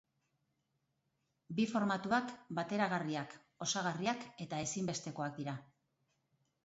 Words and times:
Bi 1.59 1.65
formatuak 1.73 2.33
bateragarriak, 2.61 3.35
osagarriak 3.67 4.27
eta 4.47 4.63
ezinbestekoak 4.67 5.39
dira. 5.43 5.55